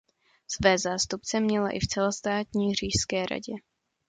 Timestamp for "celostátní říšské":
1.87-3.25